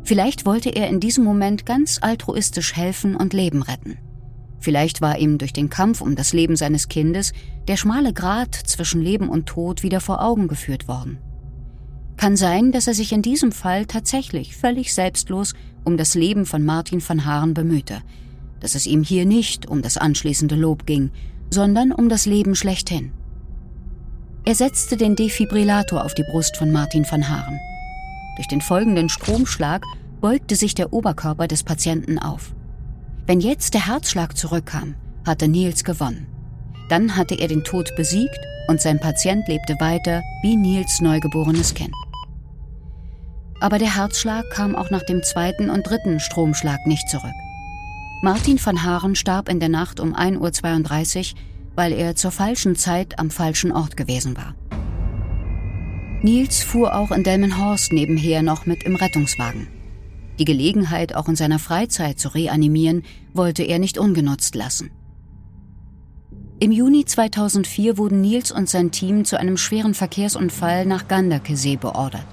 [0.03, 3.97] Vielleicht wollte er in diesem Moment ganz altruistisch helfen und Leben retten.
[4.59, 7.33] Vielleicht war ihm durch den Kampf um das Leben seines Kindes
[7.69, 11.19] der schmale Grat zwischen Leben und Tod wieder vor Augen geführt worden.
[12.17, 16.65] Kann sein, dass er sich in diesem Fall tatsächlich völlig selbstlos um das Leben von
[16.65, 18.03] Martin van Haaren bemühte,
[18.61, 21.11] dass es ihm hier nicht um das anschließende Lob ging,
[21.51, 23.13] sondern um das Leben schlechthin.
[24.45, 27.59] Er setzte den Defibrillator auf die Brust von Martin van Haaren.
[28.37, 29.85] Durch den folgenden Stromschlag
[30.21, 32.55] beugte sich der Oberkörper des Patienten auf.
[33.27, 34.97] Wenn jetzt der Herzschlag zurückkam,
[35.27, 36.27] hatte Nils gewonnen.
[36.91, 41.95] Dann hatte er den Tod besiegt und sein Patient lebte weiter wie Nils neugeborenes Kind.
[43.65, 47.33] Aber der Herzschlag kam auch nach dem zweiten und dritten Stromschlag nicht zurück.
[48.21, 51.39] Martin van Haaren starb in der Nacht um 1.32 Uhr,
[51.75, 54.55] weil er zur falschen Zeit am falschen Ort gewesen war.
[56.21, 59.67] Nils fuhr auch in Delmenhorst nebenher noch mit im Rettungswagen.
[60.39, 64.91] Die Gelegenheit, auch in seiner Freizeit zu reanimieren, wollte er nicht ungenutzt lassen.
[66.61, 72.27] Im Juni 2004 wurden Nils und sein Team zu einem schweren Verkehrsunfall nach Ganderkesee beordert.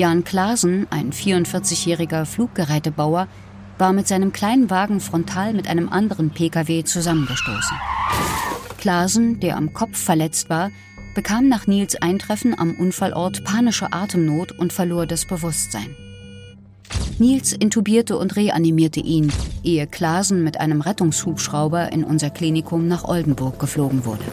[0.00, 3.28] Jan Klasen, ein 44-jähriger Fluggerätebauer,
[3.76, 7.76] war mit seinem kleinen Wagen frontal mit einem anderen Pkw zusammengestoßen.
[8.78, 10.70] Klasen, der am Kopf verletzt war,
[11.14, 15.94] bekam nach Nils Eintreffen am Unfallort panische Atemnot und verlor das Bewusstsein.
[17.18, 19.30] Nils intubierte und reanimierte ihn,
[19.62, 24.24] ehe Klasen mit einem Rettungshubschrauber in unser Klinikum nach Oldenburg geflogen wurde.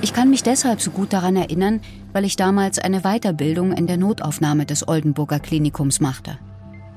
[0.00, 1.80] Ich kann mich deshalb so gut daran erinnern,
[2.12, 6.38] weil ich damals eine Weiterbildung in der Notaufnahme des Oldenburger Klinikums machte.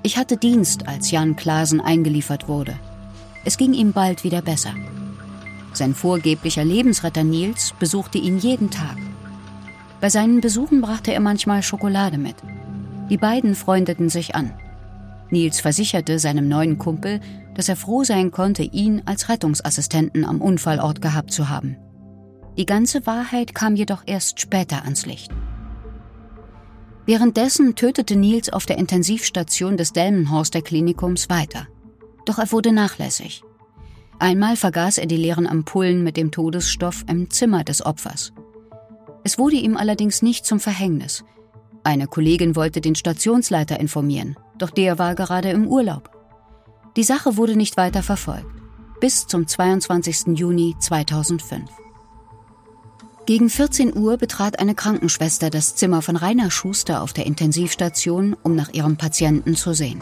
[0.03, 2.75] Ich hatte Dienst, als Jan Klasen eingeliefert wurde.
[3.43, 4.73] Es ging ihm bald wieder besser.
[5.73, 8.97] Sein vorgeblicher Lebensretter Nils besuchte ihn jeden Tag.
[10.01, 12.35] Bei seinen Besuchen brachte er manchmal Schokolade mit.
[13.09, 14.53] Die beiden freundeten sich an.
[15.31, 17.19] Nils versicherte seinem neuen Kumpel,
[17.55, 21.77] dass er froh sein konnte, ihn als Rettungsassistenten am Unfallort gehabt zu haben.
[22.57, 25.31] Die ganze Wahrheit kam jedoch erst später ans Licht.
[27.05, 31.67] Währenddessen tötete Nils auf der Intensivstation des Delmenhorster Klinikums weiter.
[32.25, 33.43] Doch er wurde nachlässig.
[34.17, 38.31] Einmal vergaß er die leeren Ampullen mit dem Todesstoff im Zimmer des Opfers.
[39.23, 41.23] Es wurde ihm allerdings nicht zum Verhängnis.
[41.83, 46.09] Eine Kollegin wollte den Stationsleiter informieren, doch der war gerade im Urlaub.
[46.95, 48.61] Die Sache wurde nicht weiter verfolgt,
[49.01, 50.37] bis zum 22.
[50.37, 51.84] Juni 2005.
[53.25, 58.55] Gegen 14 Uhr betrat eine Krankenschwester das Zimmer von Rainer Schuster auf der Intensivstation, um
[58.55, 60.01] nach ihrem Patienten zu sehen.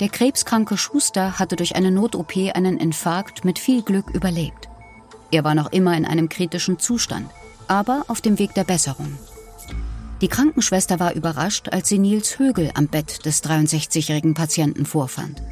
[0.00, 4.70] Der krebskranke Schuster hatte durch eine Not-OP einen Infarkt mit viel Glück überlebt.
[5.30, 7.28] Er war noch immer in einem kritischen Zustand,
[7.66, 9.18] aber auf dem Weg der Besserung.
[10.22, 15.42] Die Krankenschwester war überrascht, als sie Nils Högel am Bett des 63-jährigen Patienten vorfand.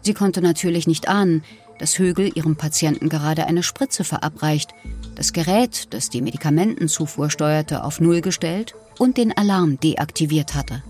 [0.00, 1.44] Sie konnte natürlich nicht ahnen,
[1.78, 4.70] dass Högel ihrem Patienten gerade eine Spritze verabreicht
[5.14, 10.82] das Gerät, das die Medikamentenzufuhr steuerte, auf Null gestellt und den Alarm deaktiviert hatte.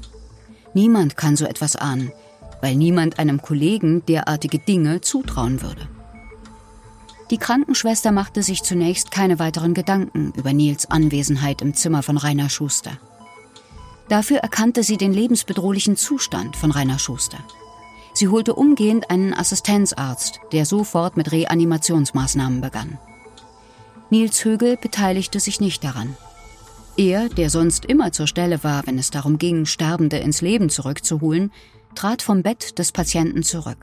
[0.75, 2.13] Niemand kann so etwas ahnen,
[2.61, 5.89] weil niemand einem Kollegen derartige Dinge zutrauen würde.
[7.31, 12.51] Die Krankenschwester machte sich zunächst keine weiteren Gedanken über Nils Anwesenheit im Zimmer von Rainer
[12.51, 12.93] Schuster.
[14.09, 17.39] Dafür erkannte sie den lebensbedrohlichen Zustand von Rainer Schuster.
[18.15, 22.99] Sie holte umgehend einen Assistenzarzt, der sofort mit Reanimationsmaßnahmen begann.
[24.11, 26.17] Nils Högel beteiligte sich nicht daran.
[26.97, 31.51] Er, der sonst immer zur Stelle war, wenn es darum ging, Sterbende ins Leben zurückzuholen,
[31.95, 33.79] trat vom Bett des Patienten zurück.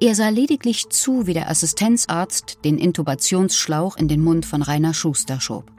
[0.00, 5.40] Er sah lediglich zu, wie der Assistenzarzt den Intubationsschlauch in den Mund von Rainer Schuster
[5.40, 5.70] schob.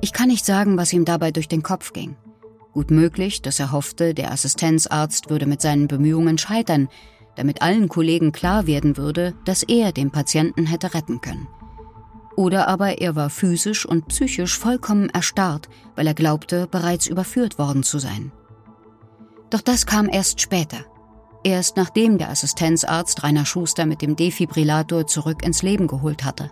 [0.00, 2.16] Ich kann nicht sagen, was ihm dabei durch den Kopf ging.
[2.74, 6.88] Gut möglich, dass er hoffte, der Assistenzarzt würde mit seinen Bemühungen scheitern,
[7.36, 11.46] damit allen Kollegen klar werden würde, dass er den Patienten hätte retten können.
[12.36, 17.84] Oder aber er war physisch und psychisch vollkommen erstarrt, weil er glaubte, bereits überführt worden
[17.84, 18.32] zu sein.
[19.50, 20.78] Doch das kam erst später.
[21.44, 26.50] Erst nachdem der Assistenzarzt Rainer Schuster mit dem Defibrillator zurück ins Leben geholt hatte.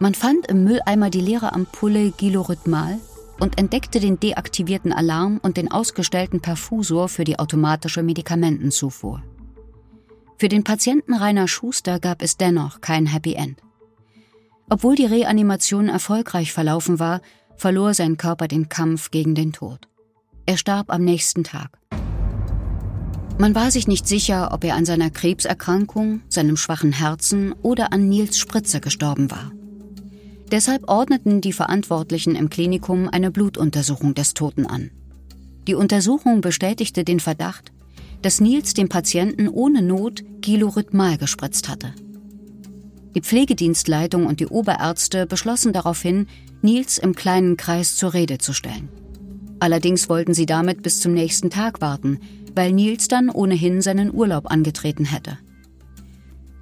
[0.00, 2.98] Man fand im Mülleimer die leere Ampulle Gilorhythmal
[3.44, 9.22] und entdeckte den deaktivierten Alarm und den ausgestellten Perfusor für die automatische Medikamentenzufuhr.
[10.38, 13.58] Für den Patienten Rainer Schuster gab es dennoch kein Happy End.
[14.70, 17.20] Obwohl die Reanimation erfolgreich verlaufen war,
[17.54, 19.88] verlor sein Körper den Kampf gegen den Tod.
[20.46, 21.78] Er starb am nächsten Tag.
[23.36, 28.08] Man war sich nicht sicher, ob er an seiner Krebserkrankung, seinem schwachen Herzen oder an
[28.08, 29.52] Nils Spritzer gestorben war.
[30.54, 34.92] Deshalb ordneten die Verantwortlichen im Klinikum eine Blutuntersuchung des Toten an.
[35.66, 37.72] Die Untersuchung bestätigte den Verdacht,
[38.22, 41.92] dass Nils dem Patienten ohne Not Gilorhythmal gespritzt hatte.
[43.16, 46.28] Die Pflegedienstleitung und die Oberärzte beschlossen daraufhin,
[46.62, 48.88] Nils im kleinen Kreis zur Rede zu stellen.
[49.58, 52.20] Allerdings wollten sie damit bis zum nächsten Tag warten,
[52.54, 55.36] weil Nils dann ohnehin seinen Urlaub angetreten hätte.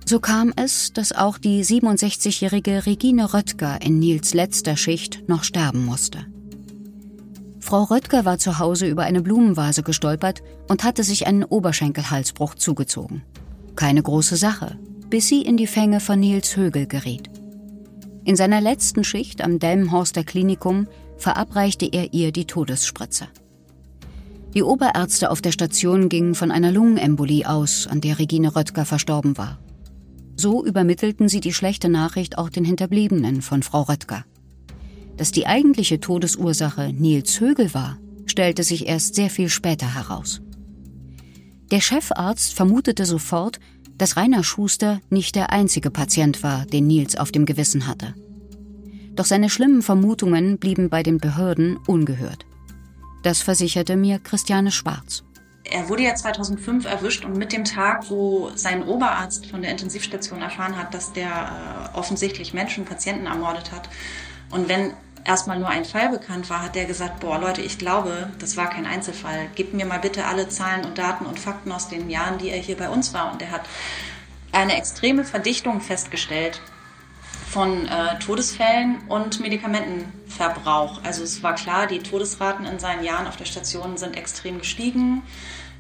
[0.05, 5.85] So kam es, dass auch die 67-jährige Regine Röttger in Nils letzter Schicht noch sterben
[5.85, 6.27] musste.
[7.61, 13.23] Frau Röttger war zu Hause über eine Blumenvase gestolpert und hatte sich einen Oberschenkelhalsbruch zugezogen.
[13.77, 17.31] Keine große Sache, bis sie in die Fänge von Nils Högel geriet.
[18.25, 23.29] In seiner letzten Schicht am Delmenhorster Klinikum verabreichte er ihr die Todesspritze.
[24.55, 29.39] Die Oberärzte auf der Station gingen von einer Lungenembolie aus, an der Regine Röttger verstorben
[29.39, 29.59] war.
[30.37, 34.25] So übermittelten sie die schlechte Nachricht auch den Hinterbliebenen von Frau Röttger.
[35.17, 40.41] Dass die eigentliche Todesursache Nils Högel war, stellte sich erst sehr viel später heraus.
[41.71, 43.61] Der Chefarzt vermutete sofort,
[43.99, 48.15] dass Rainer Schuster nicht der einzige Patient war, den Nils auf dem Gewissen hatte.
[49.15, 52.47] Doch seine schlimmen Vermutungen blieben bei den Behörden ungehört.
[53.23, 55.23] Das versicherte mir Christiane Schwarz.
[55.65, 60.43] Er wurde ja 2005 erwischt und mit dem Tag, wo sein Oberarzt von der Intensivstation
[60.43, 63.89] erfahren hat, dass der äh, offensichtlich Menschen, Patienten ermordet hat.
[64.51, 64.93] Und wenn
[65.25, 68.71] erstmal nur ein Fall bekannt war, hat er gesagt, boah Leute, ich glaube, das war
[68.71, 69.49] kein Einzelfall.
[69.55, 72.59] Gebt mir mal bitte alle Zahlen und Daten und Fakten aus den Jahren, die er
[72.59, 73.33] hier bei uns war.
[73.33, 73.63] Und er hat
[74.51, 76.61] eine extreme Verdichtung festgestellt
[77.53, 81.05] von äh, Todesfällen und Medikamentenverbrauch.
[81.05, 85.23] Also es war klar, die Todesraten in seinen Jahren auf der Station sind extrem gestiegen.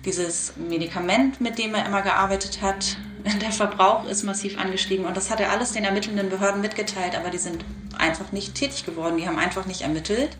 [0.04, 2.98] Dieses Medikament, mit dem er immer gearbeitet hat,
[3.40, 7.30] der Verbrauch ist massiv angestiegen und das hat er alles den ermittelnden Behörden mitgeteilt, aber
[7.30, 7.64] die sind
[7.96, 10.36] einfach nicht tätig geworden, die haben einfach nicht ermittelt.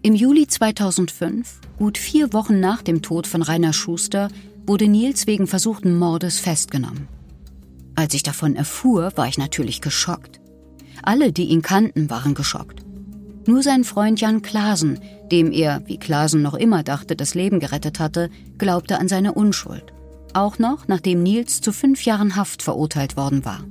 [0.00, 4.28] Im Juli 2005, gut vier Wochen nach dem Tod von Rainer Schuster,
[4.64, 7.17] wurde Nils wegen versuchten Mordes festgenommen.
[7.98, 10.38] Als ich davon erfuhr, war ich natürlich geschockt.
[11.02, 12.84] Alle, die ihn kannten, waren geschockt.
[13.44, 15.00] Nur sein Freund Jan Klasen,
[15.32, 19.92] dem er, wie Klasen noch immer dachte, das Leben gerettet hatte, glaubte an seine Unschuld.
[20.32, 23.64] Auch noch, nachdem Nils zu fünf Jahren Haft verurteilt worden war.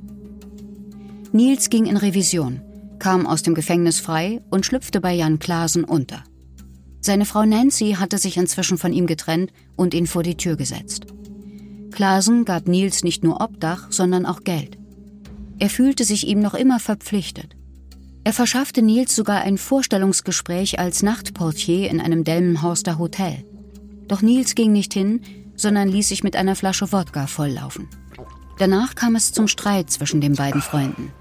[1.31, 2.59] Nils ging in Revision,
[2.99, 6.21] kam aus dem Gefängnis frei und schlüpfte bei Jan Klasen unter.
[6.99, 11.05] Seine Frau Nancy hatte sich inzwischen von ihm getrennt und ihn vor die Tür gesetzt.
[11.97, 14.77] Klasen gab Nils nicht nur Obdach, sondern auch Geld.
[15.57, 17.55] Er fühlte sich ihm noch immer verpflichtet.
[18.23, 23.43] Er verschaffte Nils sogar ein Vorstellungsgespräch als Nachtportier in einem Delmenhorster Hotel.
[24.07, 25.21] Doch Nils ging nicht hin,
[25.55, 27.87] sondern ließ sich mit einer Flasche Wodka volllaufen.
[28.59, 31.11] Danach kam es zum Streit zwischen den beiden Freunden.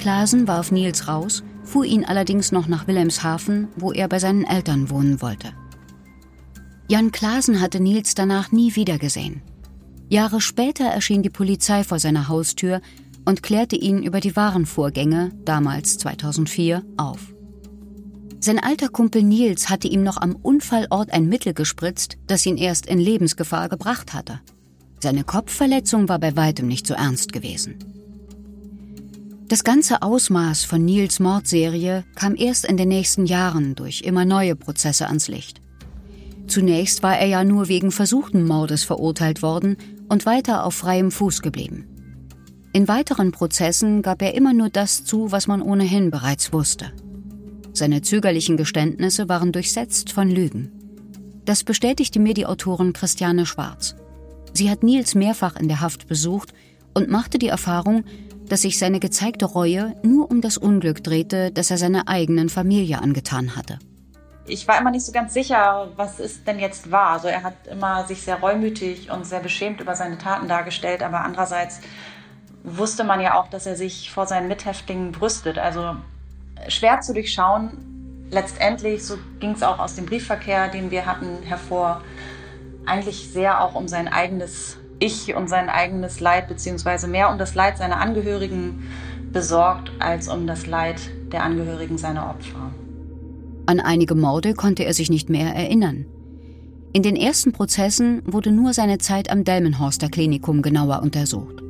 [0.00, 4.90] Klasen warf Nils raus, fuhr ihn allerdings noch nach Wilhelmshaven, wo er bei seinen Eltern
[4.90, 5.52] wohnen wollte.
[6.88, 9.40] Jan Klasen hatte Nils danach nie wiedergesehen.
[10.08, 12.80] Jahre später erschien die Polizei vor seiner Haustür
[13.24, 17.34] und klärte ihn über die wahren Vorgänge, damals 2004, auf.
[18.40, 22.84] Sein alter Kumpel Nils hatte ihm noch am Unfallort ein Mittel gespritzt, das ihn erst
[22.84, 24.40] in Lebensgefahr gebracht hatte.
[25.00, 27.76] Seine Kopfverletzung war bei weitem nicht so ernst gewesen.
[29.48, 34.56] Das ganze Ausmaß von Nils Mordserie kam erst in den nächsten Jahren durch immer neue
[34.56, 35.60] Prozesse ans Licht.
[36.46, 39.76] Zunächst war er ja nur wegen versuchten Mordes verurteilt worden
[40.08, 41.86] und weiter auf freiem Fuß geblieben.
[42.72, 46.92] In weiteren Prozessen gab er immer nur das zu, was man ohnehin bereits wusste.
[47.72, 50.72] Seine zögerlichen Geständnisse waren durchsetzt von Lügen.
[51.44, 53.94] Das bestätigte mir die Autorin Christiane Schwarz.
[54.52, 56.52] Sie hat Nils mehrfach in der Haft besucht
[56.94, 58.04] und machte die Erfahrung,
[58.48, 63.00] dass sich seine gezeigte Reue nur um das Unglück drehte, das er seiner eigenen Familie
[63.00, 63.78] angetan hatte
[64.46, 67.12] ich war immer nicht so ganz sicher, was ist denn jetzt wahr.
[67.12, 71.20] Also er hat immer sich sehr reumütig und sehr beschämt über seine Taten dargestellt, aber
[71.22, 71.80] andererseits
[72.62, 75.58] wusste man ja auch, dass er sich vor seinen Mithäftlingen brüstet.
[75.58, 75.96] Also
[76.68, 78.26] schwer zu durchschauen.
[78.30, 82.02] Letztendlich, so ging es auch aus dem Briefverkehr, den wir hatten, hervor,
[82.86, 87.54] eigentlich sehr auch um sein eigenes Ich und sein eigenes Leid, beziehungsweise mehr um das
[87.54, 88.88] Leid seiner Angehörigen
[89.32, 91.00] besorgt, als um das Leid
[91.32, 92.72] der Angehörigen seiner Opfer.
[93.66, 96.06] An einige Morde konnte er sich nicht mehr erinnern.
[96.92, 101.62] In den ersten Prozessen wurde nur seine Zeit am Delmenhorster Klinikum genauer untersucht.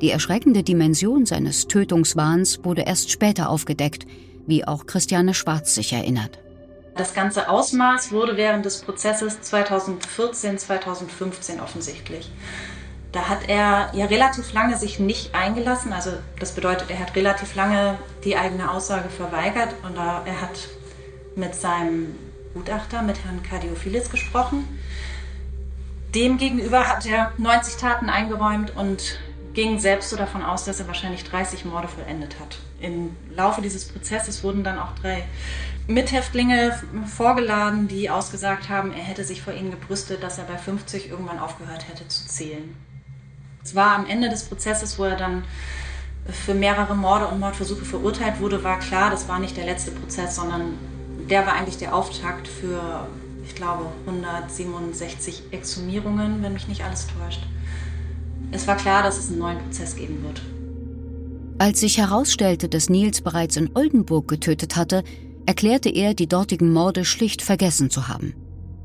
[0.00, 4.06] Die erschreckende Dimension seines Tötungswahns wurde erst später aufgedeckt,
[4.46, 6.38] wie auch Christiane Schwarz sich erinnert.
[6.94, 12.30] Das ganze Ausmaß wurde während des Prozesses 2014, 2015 offensichtlich.
[13.12, 15.92] Da hat er ja relativ lange sich nicht eingelassen.
[15.92, 20.68] Also das bedeutet, er hat relativ lange die eigene Aussage verweigert und er hat
[21.38, 22.14] mit seinem
[22.52, 24.68] Gutachter, mit Herrn Kardiophilis gesprochen.
[26.14, 29.18] Demgegenüber hat er 90 Taten eingeräumt und
[29.54, 32.58] ging selbst so davon aus, dass er wahrscheinlich 30 Morde vollendet hat.
[32.80, 35.24] Im Laufe dieses Prozesses wurden dann auch drei
[35.86, 41.08] Mithäftlinge vorgeladen, die ausgesagt haben, er hätte sich vor ihnen gebrüstet, dass er bei 50
[41.08, 42.76] irgendwann aufgehört hätte zu zählen.
[43.64, 45.44] Es war am Ende des Prozesses, wo er dann
[46.30, 50.36] für mehrere Morde und Mordversuche verurteilt wurde, war klar, das war nicht der letzte Prozess,
[50.36, 50.78] sondern
[51.30, 53.06] der war eigentlich der Auftakt für,
[53.44, 57.40] ich glaube, 167 Exhumierungen, wenn mich nicht alles täuscht.
[58.50, 60.40] Es war klar, dass es einen neuen Prozess geben wird.
[61.58, 65.02] Als sich herausstellte, dass Nils bereits in Oldenburg getötet hatte,
[65.44, 68.34] erklärte er, die dortigen Morde schlicht vergessen zu haben.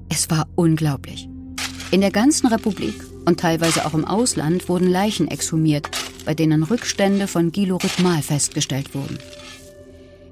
[0.10, 1.30] Es war unglaublich.
[1.92, 5.90] In der ganzen Republik und teilweise auch im Ausland wurden Leichen exhumiert,
[6.26, 9.18] bei denen Rückstände von Gilorhythmal festgestellt wurden.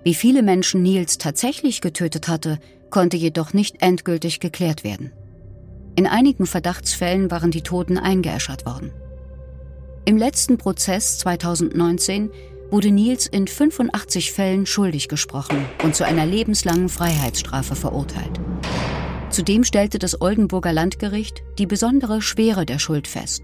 [0.03, 5.11] Wie viele Menschen Nils tatsächlich getötet hatte, konnte jedoch nicht endgültig geklärt werden.
[5.95, 8.91] In einigen Verdachtsfällen waren die Toten eingeäschert worden.
[10.05, 12.31] Im letzten Prozess 2019
[12.71, 18.39] wurde Nils in 85 Fällen schuldig gesprochen und zu einer lebenslangen Freiheitsstrafe verurteilt.
[19.29, 23.43] Zudem stellte das Oldenburger Landgericht die besondere Schwere der Schuld fest.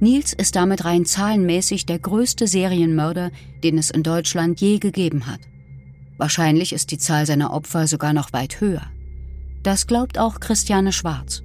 [0.00, 3.30] Nils ist damit rein zahlenmäßig der größte Serienmörder,
[3.62, 5.40] den es in Deutschland je gegeben hat.
[6.18, 8.82] Wahrscheinlich ist die Zahl seiner Opfer sogar noch weit höher.
[9.62, 11.42] Das glaubt auch Christiane Schwarz.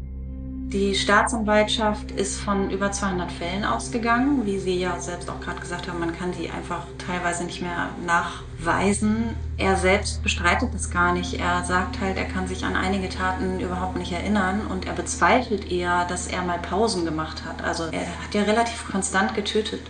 [0.74, 4.44] Die Staatsanwaltschaft ist von über 200 Fällen ausgegangen.
[4.48, 7.90] Wie Sie ja selbst auch gerade gesagt haben, man kann die einfach teilweise nicht mehr
[8.08, 9.36] nachweisen.
[9.58, 11.36] Er selbst bestreitet das gar nicht.
[11.36, 15.72] Er sagt halt, er kann sich an einige Taten überhaupt nicht erinnern und er bezweifelt
[15.72, 17.64] eher, dass er mal Pausen gemacht hat.
[17.64, 19.82] Also er hat ja relativ konstant getötet.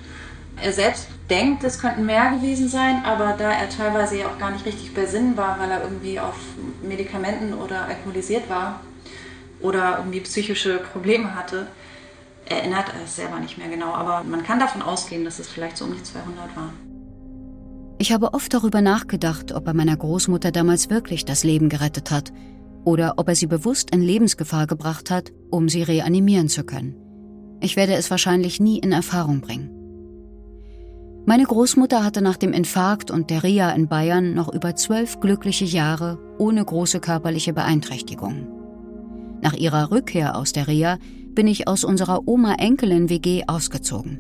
[0.63, 4.51] Er selbst denkt, es könnten mehr gewesen sein, aber da er teilweise ja auch gar
[4.51, 6.35] nicht richtig bei Sinn war, weil er irgendwie auf
[6.81, 8.79] Medikamenten oder alkoholisiert war,
[9.63, 11.67] oder irgendwie psychische Probleme hatte,
[12.45, 13.93] erinnert er es selber nicht mehr genau.
[13.93, 16.73] Aber man kann davon ausgehen, dass es vielleicht so um die 200 waren.
[17.97, 22.33] Ich habe oft darüber nachgedacht, ob er meiner Großmutter damals wirklich das Leben gerettet hat
[22.83, 26.95] oder ob er sie bewusst in Lebensgefahr gebracht hat, um sie reanimieren zu können.
[27.61, 29.82] Ich werde es wahrscheinlich nie in Erfahrung bringen.
[31.25, 35.63] Meine Großmutter hatte nach dem Infarkt und der Reha in Bayern noch über zwölf glückliche
[35.63, 38.47] Jahre ohne große körperliche Beeinträchtigungen.
[39.41, 40.97] Nach ihrer Rückkehr aus der Reha
[41.33, 44.19] bin ich aus unserer Oma-Enkelin-WG ausgezogen.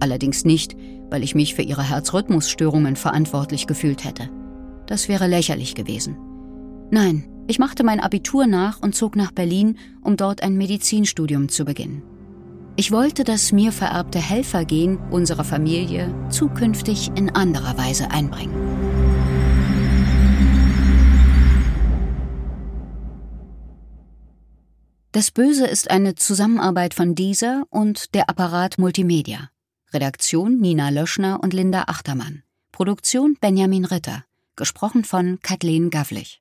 [0.00, 0.76] Allerdings nicht,
[1.10, 4.30] weil ich mich für ihre Herzrhythmusstörungen verantwortlich gefühlt hätte.
[4.86, 6.16] Das wäre lächerlich gewesen.
[6.90, 11.64] Nein, ich machte mein Abitur nach und zog nach Berlin, um dort ein Medizinstudium zu
[11.64, 12.02] beginnen.
[12.80, 18.54] Ich wollte das mir vererbte Helfergehen unserer Familie zukünftig in anderer Weise einbringen.
[25.10, 29.50] Das Böse ist eine Zusammenarbeit von dieser und der Apparat Multimedia.
[29.92, 32.44] Redaktion Nina Löschner und Linda Achtermann.
[32.70, 34.22] Produktion Benjamin Ritter.
[34.54, 36.36] Gesprochen von Kathleen Gavlich.